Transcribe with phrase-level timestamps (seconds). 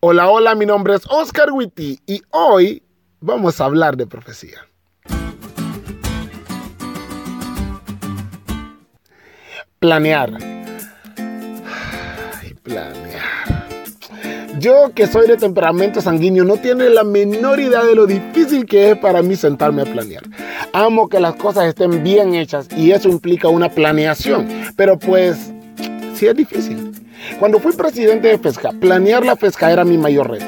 [0.00, 2.84] Hola, hola, mi nombre es Oscar Witty y hoy
[3.18, 4.58] vamos a hablar de profecía.
[9.80, 10.38] Planear.
[12.62, 13.66] Planear.
[14.60, 18.92] Yo que soy de temperamento sanguíneo no tiene la menor idea de lo difícil que
[18.92, 20.22] es para mí sentarme a planear.
[20.72, 24.46] Amo que las cosas estén bien hechas y eso implica una planeación,
[24.76, 25.52] pero pues
[26.14, 26.97] sí es difícil.
[27.38, 30.46] Cuando fui presidente de FESCA, planear la FESCA era mi mayor reto.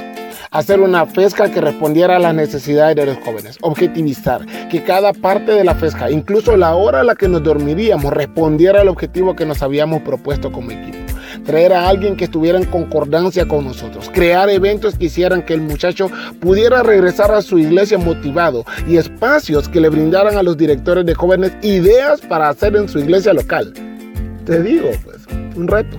[0.51, 3.57] Hacer una FESCA que respondiera a las necesidades de los jóvenes.
[3.61, 8.13] Objetivizar que cada parte de la FESCA, incluso la hora a la que nos dormiríamos,
[8.13, 10.99] respondiera al objetivo que nos habíamos propuesto como equipo.
[11.45, 14.11] Traer a alguien que estuviera en concordancia con nosotros.
[14.13, 19.69] Crear eventos que hicieran que el muchacho pudiera regresar a su iglesia motivado y espacios
[19.69, 23.73] que le brindaran a los directores de jóvenes ideas para hacer en su iglesia local.
[24.45, 25.19] Te digo, pues,
[25.55, 25.97] un reto.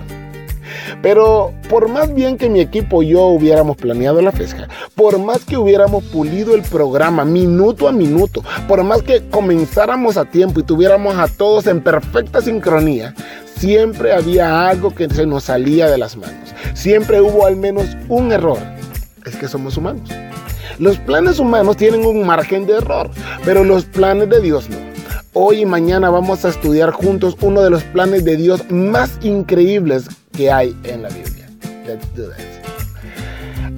[1.00, 5.44] Pero por más bien que mi equipo y yo hubiéramos planeado la pesca, por más
[5.44, 10.64] que hubiéramos pulido el programa minuto a minuto, por más que comenzáramos a tiempo y
[10.64, 13.14] tuviéramos a todos en perfecta sincronía,
[13.56, 16.54] siempre había algo que se nos salía de las manos.
[16.74, 18.58] Siempre hubo al menos un error.
[19.24, 20.10] Es que somos humanos.
[20.78, 23.10] Los planes humanos tienen un margen de error,
[23.44, 24.91] pero los planes de Dios no.
[25.34, 30.06] Hoy y mañana vamos a estudiar juntos uno de los planes de Dios más increíbles
[30.30, 31.48] que hay en la Biblia.
[31.86, 32.28] Let's do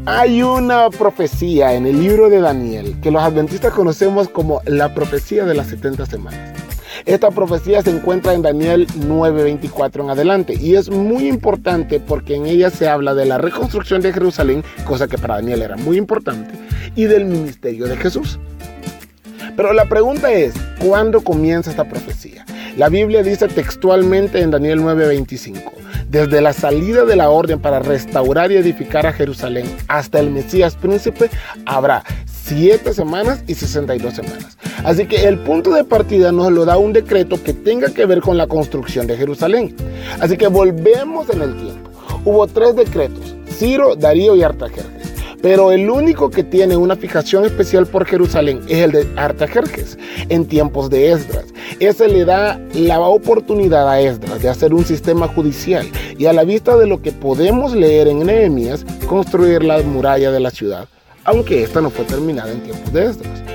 [0.07, 5.45] Hay una profecía en el libro de Daniel que los adventistas conocemos como la profecía
[5.45, 6.61] de las 70 semanas.
[7.05, 12.47] Esta profecía se encuentra en Daniel 9:24 en adelante y es muy importante porque en
[12.47, 16.53] ella se habla de la reconstrucción de Jerusalén, cosa que para Daniel era muy importante,
[16.97, 18.41] y del ministerio de Jesús.
[19.57, 20.53] Pero la pregunta es,
[20.85, 22.45] ¿cuándo comienza esta profecía?
[22.77, 25.73] La Biblia dice textualmente en Daniel 9:25,
[26.11, 30.77] desde la salida de la orden para restaurar y edificar a Jerusalén hasta el Mesías
[30.77, 31.31] príncipe,
[31.65, 34.59] habrá siete semanas y 62 semanas.
[34.85, 38.21] Así que el punto de partida nos lo da un decreto que tenga que ver
[38.21, 39.75] con la construcción de Jerusalén.
[40.21, 41.91] Así que volvemos en el tiempo.
[42.27, 45.04] Hubo tres decretos, Ciro, Darío y Artajerjes.
[45.45, 49.99] Pero el único que tiene una fijación especial por Jerusalén es el de Artajerjes
[50.31, 51.45] en tiempos de Esdras.
[51.81, 56.45] Ese le da la oportunidad a Esdras de hacer un sistema judicial y a la
[56.45, 60.89] vista de lo que podemos leer en Nehemías, construir la muralla de la ciudad,
[61.25, 63.54] aunque esta no fue terminada en tiempos de Esdras.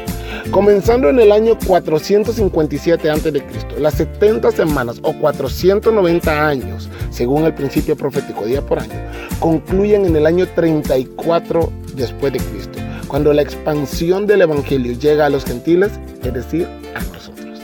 [0.51, 3.43] Comenzando en el año 457 a.C.,
[3.77, 8.95] las 70 semanas o 490 años, según el principio profético día por año,
[9.39, 15.29] concluyen en el año 34 después de Cristo, cuando la expansión del Evangelio llega a
[15.29, 15.91] los gentiles,
[16.23, 17.59] es decir, a nosotros.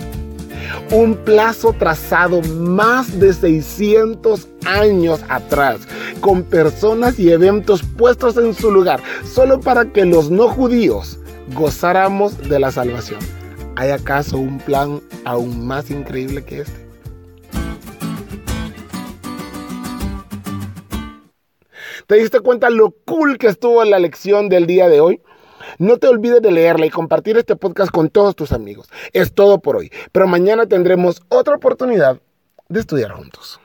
[0.92, 5.80] Un plazo trazado más de 600 años atrás,
[6.22, 11.18] con personas y eventos puestos en su lugar, solo para que los no judíos
[11.54, 13.20] gozáramos de la salvación.
[13.76, 16.86] ¿Hay acaso un plan aún más increíble que este?
[22.08, 25.22] ¿Te diste cuenta lo cool que estuvo la lección del día de hoy?
[25.80, 28.90] No te olvides de leerla y compartir este podcast con todos tus amigos.
[29.12, 32.22] Es todo por hoy, pero mañana tendremos otra oportunidad
[32.70, 33.60] de estudiar juntos.